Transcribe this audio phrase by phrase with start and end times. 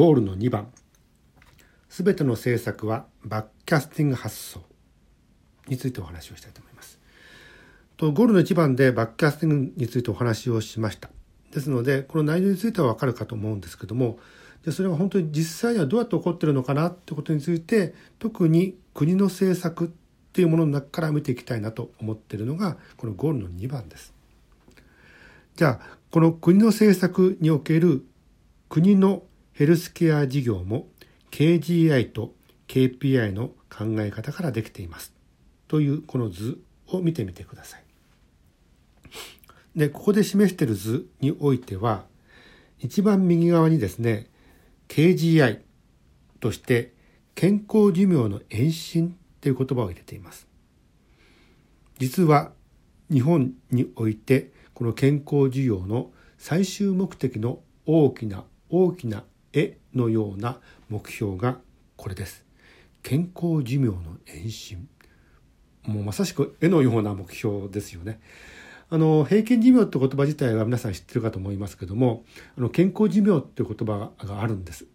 [0.00, 0.68] ゴールの2番
[1.90, 4.62] すべての政策はバックキャスティング発想
[5.68, 6.98] についてお話をしたいと思います。
[7.98, 11.10] とゴールの1番でバックキャスティングについてお話をしました。
[11.52, 14.18] ですのでこの内容についてはわかるかと思うんですけども
[14.64, 19.88] でそれは本当に実際にはどうやって起こってるのかなってことについて特に国の政策っ
[20.32, 24.14] ていうものの中から見ていきたいなと思っているのがこのゴールの2番です。
[25.56, 28.02] じゃあこの国の政策における
[28.70, 29.24] 国の
[29.60, 30.88] ヘルスケア事業も
[31.30, 32.32] KGI と
[32.66, 35.12] KPI の考え方からできています
[35.68, 37.84] というこの図を見てみてください。
[39.76, 42.06] でここで示している図においては
[42.78, 44.28] 一番右側にですね
[44.88, 45.58] KGI
[46.40, 46.94] として
[47.34, 50.48] 健康寿命の延伸という言葉を入れています。
[51.98, 52.52] 実は
[53.12, 61.58] 日本においてこの健康需要の最終目的の大きな大きな絵のような目標が
[61.96, 62.44] これです。
[63.02, 64.88] 健康寿命の延伸。
[65.84, 68.20] もうまさしく絵のような目標ですよね。
[68.92, 72.24] あの平均寿命って言葉自体は皆さん知ってるかと思いますけども
[72.58, 74.86] あの健康寿命っていう言葉があるんです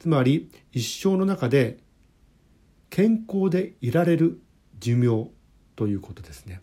[0.00, 1.78] つまり一生の中で
[2.90, 4.40] 健康でいられる
[4.80, 5.30] 寿命
[5.76, 6.62] ということですね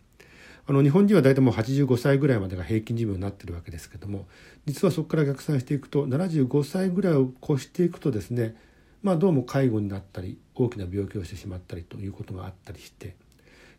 [0.71, 4.25] あの日本人は大体もう85歳ぐらいまでが平均寿命になってるわけですけども
[4.65, 8.55] 実はそこから逆算していくと75歳ぐらいを越していくとですね
[9.03, 13.17] まあどうも介護になったり大きな病気をしてしまったりということがあったりして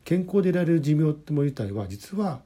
[0.05, 2.43] 健康でいられる寿命ってもの自体は実は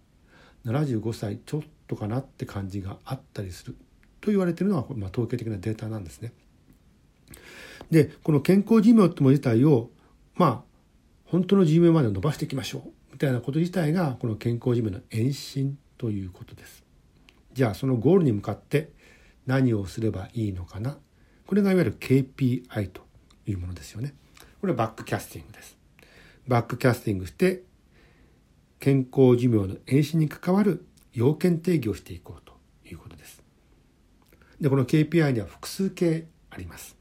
[0.65, 3.75] 75歳ちょっとかなって感じがあったりする
[4.21, 6.33] と言われてるのは、まあ、統計的なデータなんですね。
[7.91, 9.91] でこの健康寿命ってもの自体を
[10.37, 10.61] まあ
[11.25, 16.85] 本当の寿命まで伸ばしていきましょうみたいなこと自体がこの健康寿命の延伸ということです。
[17.55, 18.91] じゃあそのゴールに向かって
[19.47, 20.99] 何をすればいいのかな？
[21.47, 23.07] これがいわゆる KPI と
[23.47, 24.13] いうものですよね。
[24.61, 25.79] これはバックキャスティングです。
[26.47, 27.63] バックキャスティングして
[28.81, 32.53] 健康寿命の延伸に関わる要件定義をしていこうと
[32.85, 33.43] いうことです。
[34.61, 36.95] で、この KPI には複数形あります。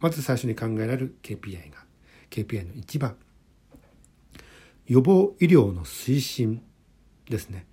[0.00, 1.84] まず最初に考えられる KPI が
[2.30, 3.14] KPI の1番
[4.86, 6.62] 予防医療の推進
[7.28, 7.66] ですね。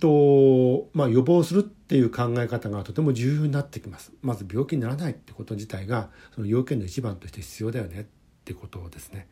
[0.00, 4.12] とまあ、予防するっていう考え方がとても重要になってきます。
[4.22, 8.04] まず病気にならないってこと自体がその要件の一番として必要だよねっ
[8.44, 9.28] てことですね。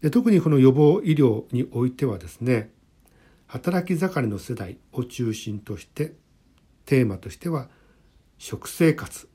[0.00, 2.70] で特にこの予防医療においてはですね
[3.46, 6.14] 働き盛りの世代を中心として
[6.86, 7.68] テーマとしては
[8.36, 9.28] 食生活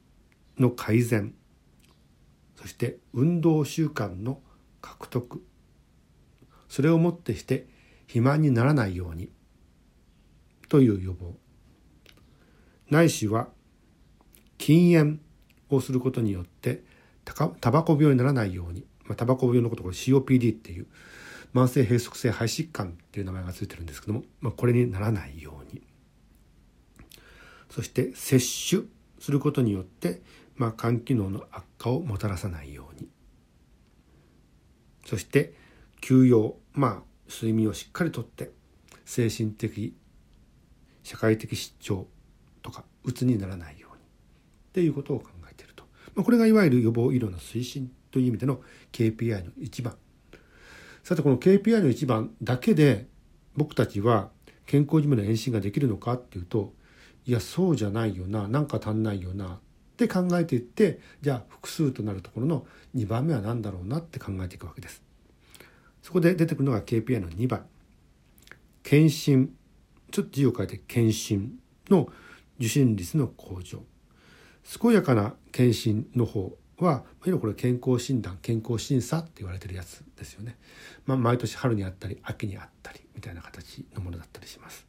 [0.59, 1.33] の改善
[2.55, 4.41] そして運動習慣の
[4.81, 5.41] 獲得
[6.69, 7.67] それをもってして
[8.01, 9.29] 肥満にならないように
[10.69, 11.35] という予防。
[12.89, 13.49] ないしは
[14.57, 15.19] 禁煙
[15.69, 16.83] をすることによって
[17.25, 20.87] タバコ病にならないようにまあ、タバコ病のことこれ COPD っていう
[21.53, 25.81] 慢性閉塞性肺疾患っていう名前が付いてるんですけども、まあ、これにならないように。
[27.69, 28.87] そして摂取
[29.19, 30.21] することによって、
[30.55, 33.07] まあ、肝機能の悪化をもたらさないように。
[35.05, 35.53] そして
[36.01, 38.51] 休養まあ睡眠をしっかりとって
[39.05, 39.95] 精神的
[41.03, 42.07] 社会的失調
[42.61, 44.05] とかうつにならないようにっ
[44.73, 45.85] ていうことを考えていると、
[46.15, 49.95] まあ、これがいわゆる予防医療の推進という意味での KPI の1番
[51.03, 53.07] さてこの KPI の1番だけで
[53.55, 54.29] 僕たちは
[54.65, 56.73] 健康寿命の延伸ができるのかっていうと
[57.25, 59.59] いやそうじゃないよななんか足んないよなっ
[59.97, 62.65] て考えていってじゃあ複数となるところの
[62.95, 65.06] 2番目は何だろうなって考えていくわけです。
[66.07, 67.65] そこで出てくるのが KPI の2番
[68.81, 69.53] 検診
[70.09, 71.59] ちょっと字を変えて検診
[71.89, 72.07] の
[72.57, 73.83] 受診率の向上
[74.63, 80.55] 健やかな検診の方は、いわゆるこれ健康診断健康審査って言われてるやつですよね。
[81.05, 84.87] まあ、毎年春にあったり秋にあったりみたいな形のものだったりします。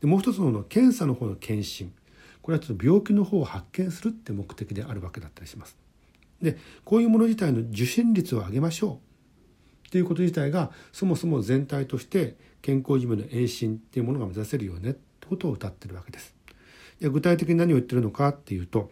[0.00, 1.92] でもう一つの検査の方の検診
[2.40, 5.76] これはちょっと病気の方を発見するって目的であるわけだったりします。
[6.40, 9.11] でこういうもの自体の受診率を上げましょう
[9.92, 16.34] っていうこと自体がそもそも全体として健康寿命の延伸っていうものが目指せるよねってことを謳ってるわけです。
[16.98, 18.90] いや具体的に何を言ってるのかっていうと、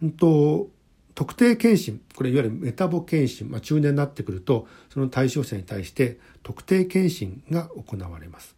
[0.00, 0.68] うんと
[1.16, 8.54] 特定健診これいわゆるメタボ健診、まあ、中年になってくるとその対象者に対して特定健診が行われます。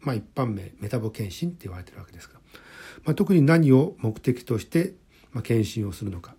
[0.00, 2.34] まあ、一般名メタボ健診って言われてるわけですが、
[3.04, 4.92] まあ、特に何を目的として、
[5.32, 6.34] まあ、検診をするのか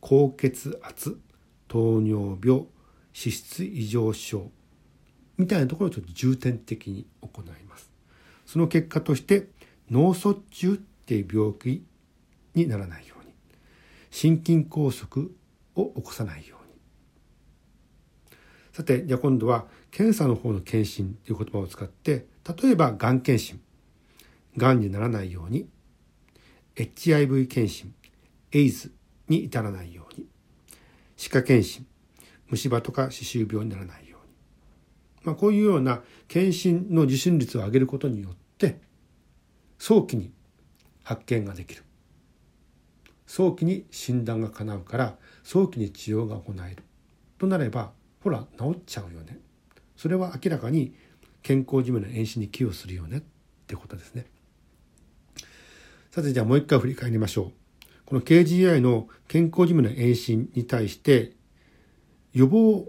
[0.00, 1.20] 高血圧
[1.68, 2.64] 糖尿病
[3.16, 4.50] 脂質異常症
[5.36, 7.90] みたいなところをちょっと重点的に行います。
[8.46, 9.48] その結果として
[9.90, 11.84] 脳卒中っていう病気
[12.54, 13.32] にならないように
[14.10, 15.30] 心筋梗塞
[15.74, 16.74] を起こさないように
[18.72, 22.26] さてじゃあ今度は検査の方の検診という言葉を使って
[22.62, 23.60] 例えばがん検診
[24.56, 25.68] がんにならないように
[26.76, 27.94] HIV 検診
[28.52, 28.92] エイズ
[29.28, 30.26] に至らないように
[31.16, 31.86] 歯科検診
[32.48, 34.34] 虫歯とか歯周病にならないように、
[35.24, 38.80] まあ、こういうような検診の受診率を上げることによって
[39.78, 40.32] 早期に
[41.02, 41.82] 発見ができる。
[43.26, 46.82] 早期に診断が叶うから早期に治療が行える。
[47.38, 47.92] となれば
[48.22, 49.38] ほら治っちゃうよね。
[49.96, 50.94] それは明らかに
[51.42, 53.18] 健康寿命の延伸に寄与するよね。
[53.18, 53.22] っ
[53.66, 54.26] てことですね。
[56.10, 57.52] さてじゃあもう一回振り返りましょう。
[58.06, 61.32] この KGI の健康寿命の延伸に対して
[62.34, 62.86] 予防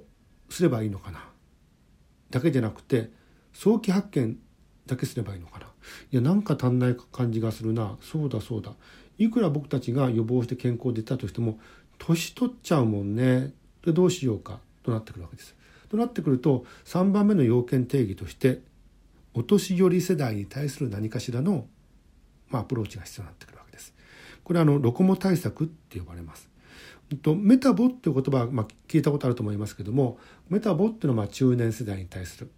[0.49, 1.23] すればいいのかな？
[2.31, 3.09] だけじゃなくて
[3.53, 4.37] 早期発見
[4.85, 5.67] だけすればいいのかな？
[6.11, 8.73] いやなんか足んない感じがするなそうだそうだ
[9.17, 11.59] いくら僕たちが予防して健康でいたとしても
[11.99, 13.53] 年取っちゃうもんね
[13.85, 14.59] でどうしようか？
[14.83, 15.55] となってくるわけです。
[15.89, 18.61] となってくると3番目の要件定義として
[19.35, 21.67] お年寄り世代に対する何かしらの、
[22.49, 23.93] まあ、アプローチが必要になってくるわけです。
[24.43, 26.49] これはあのロコモ対策って呼ばれます。
[27.21, 30.17] とメタボっていう言葉は、まあ、聞いたことあると思いますけども
[30.49, 32.51] メタボっていうのはまあ中年世代に対する、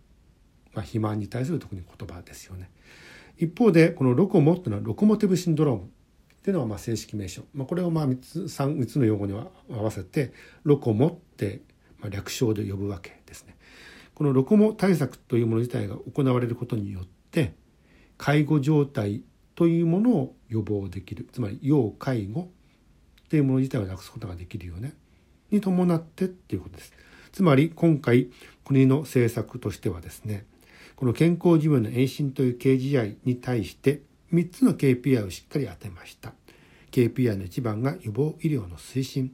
[0.74, 2.70] まあ、肥満に対する特に言葉ですよね。
[3.38, 5.88] 一方でこのロコモっていうのはロコモティブシンドロームっ
[6.42, 10.34] ていうのはまあ正式名称、まあ、これをまあ3つ 3, つの用語に合わせて
[10.64, 11.62] ロコモって
[12.00, 13.56] まあ略称で呼ぶわけですね。
[14.16, 17.54] このロコモ対策というもの自体が行われることによって
[18.18, 19.24] 介護状態
[19.54, 22.50] というものを予防できるつまり要介護
[23.28, 24.94] っていうもの自体をなくすことができるよね
[25.52, 26.94] に伴ってっていうことです。
[27.34, 28.30] つまり今回
[28.64, 30.46] 国の政策としてはですね
[30.96, 34.02] この健康寿命の延伸という KGI に対して
[34.34, 36.34] 3つの KPI をしっかり当てました。
[36.92, 39.34] KPI の1番が予防医療の推進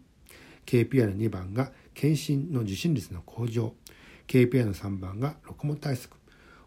[0.65, 3.73] KPI の2番が検診の受診率の向上
[4.27, 6.17] KPI の3番がロコモ対策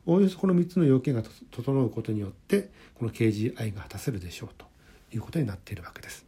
[0.06, 4.66] おおよそこの3つの要件が整うことによってこの KGI が果たせるでしょうと
[5.12, 6.25] いうことになっているわけです。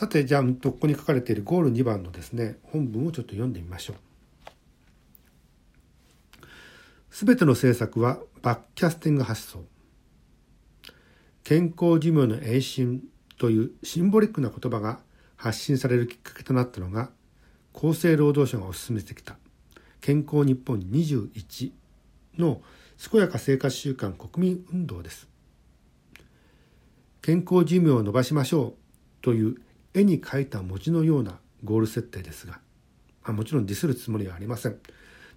[0.00, 3.96] さてじゃあここに書かれているゴール2番のですね本文をちょっと読んでみましょう。
[7.10, 9.62] すべての政策はバックキャスティング発想
[11.44, 13.02] 健康寿命の永進
[13.36, 15.00] というシンボリックな言葉が
[15.36, 17.10] 発信されるきっかけとなったのが
[17.74, 19.36] 厚生労働省が推し進めてきた
[20.00, 21.72] 健康日本21
[22.38, 22.62] の
[23.10, 25.28] 健やか生活習慣国民運動です
[27.20, 28.74] 健康寿命を伸ばしましょう
[29.20, 29.56] という
[29.94, 32.60] 絵に描いた文字のようなゴール設定ですが
[33.24, 34.78] あもちろんディスるつもりはありません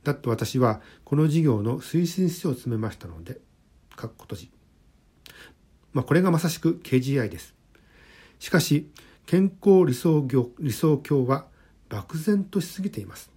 [0.04, 3.40] だって私はこの事業の推進室を詰めましたので、
[3.96, 4.52] かっこ閉じ。
[5.94, 7.56] まあ、これがまさしく KGI です。
[8.40, 8.90] しかし、
[9.26, 11.46] 健康理想業理想郷は
[11.88, 13.32] 漠然としすぎています。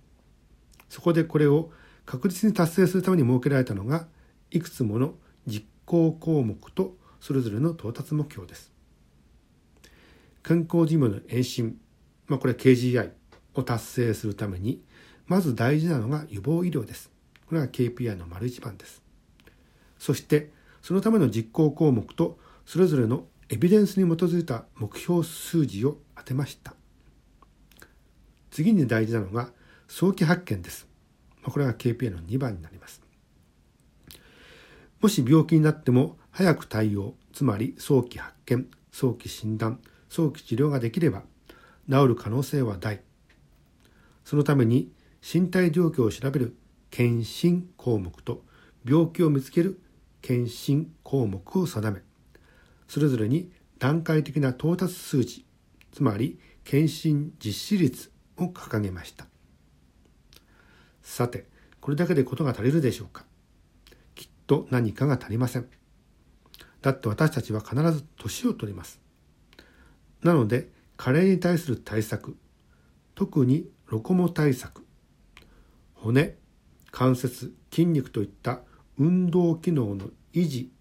[0.89, 1.71] そこでこれを
[2.05, 4.09] 確実に達成するために設けられたのが、
[4.51, 5.15] いくつもの
[5.47, 8.76] 実行項目とそれぞれの到達目標です。
[10.47, 11.77] 健康寿命の延伸、
[12.29, 13.11] まあ、これ KGI
[13.55, 14.81] を達成するために
[15.27, 17.11] まず大事なのが予防医療です。
[17.49, 19.03] これが KPI の丸一番です。
[19.99, 26.75] そしてそのための実行項目とそれぞれのエビデンスに基づいた目標数字を当てました。
[28.53, 29.51] 次に大事なのが
[29.89, 30.87] 早期発見です。
[31.43, 33.03] これが KPI の2番になります。
[35.01, 41.23] もし病気になっても早く対応、つまり早期発見、早期診断、早期治療ができれば
[41.91, 43.01] 治る可能性は大。
[44.25, 44.91] そのために
[45.23, 46.57] 身体状況を調べる
[46.91, 48.45] 検診項目と
[48.85, 49.81] 病気を見つける
[50.23, 52.01] 検診項目を定め
[52.89, 55.45] それぞれに段階的な到達数値
[55.93, 59.27] つまり検診実施率を掲げました。
[61.03, 61.47] さて
[61.81, 63.25] これだけでことが足りるでしょうか。
[64.15, 65.67] きっと何かが足りません。
[66.83, 69.06] だって私たちは必ず年を取ります。
[70.27, 72.37] なので加齢に対する対策。
[73.15, 74.85] 特にロコモ対策。
[75.95, 76.37] 骨
[76.91, 78.61] 関節筋肉といった
[78.99, 80.73] 運動機能の維持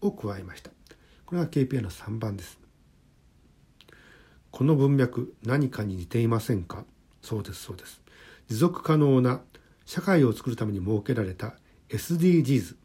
[0.00, 0.70] を加えました。
[1.24, 2.58] これが KPI の3番です。
[4.50, 6.84] この文脈何かに似ていませんか？
[7.20, 8.00] そうですそうです。
[8.48, 9.40] 持続可能な
[9.84, 11.56] 社会を作るために設けられた
[11.88, 12.76] SDGs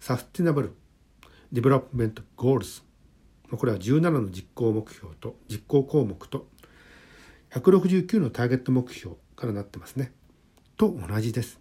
[0.00, 0.72] Sustainable
[1.52, 2.82] Development Goals。
[3.56, 6.48] これは17の実行目標と実行項目と
[7.50, 10.12] 169のターゲット目標からなってますね。
[10.76, 11.60] と同じです。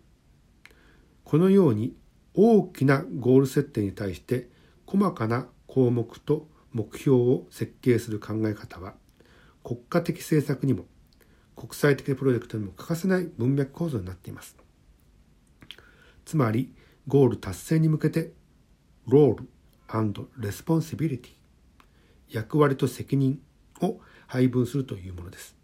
[1.23, 1.95] このように
[2.33, 4.49] 大きなゴール設定に対して
[4.85, 8.93] 細かな項目と目標を設計する考え方は
[9.63, 10.85] 国家的政策にも
[11.55, 14.55] 国際的プロジェクトにも欠かせない文脈構造になっています
[16.25, 16.73] つまり
[17.07, 18.31] ゴール達成に向けて
[19.07, 21.38] role responsibility
[22.29, 23.41] 役割と責任
[23.81, 25.55] を配分するというものです。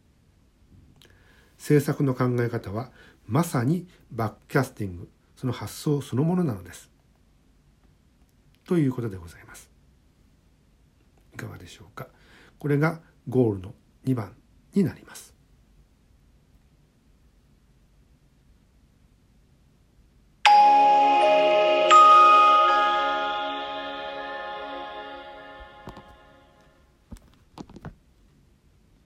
[1.58, 2.92] 政策の考え方は
[3.28, 6.90] まさにバックキャスティングその発想そのものなのです。
[8.66, 9.70] ということでございます。
[11.34, 12.08] いかがでしょうか。
[12.58, 13.74] これがゴールの
[14.06, 14.36] 2番
[14.74, 15.35] になります。